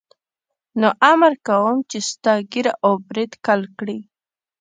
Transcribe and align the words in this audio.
نو 0.79 0.87
امر 1.11 1.33
کوم 1.47 1.75
چې 1.89 1.97
ستا 2.09 2.33
ږیره 2.51 2.73
او 2.85 2.93
برېت 3.07 3.33
کل 3.45 3.61
کړي. 3.79 3.97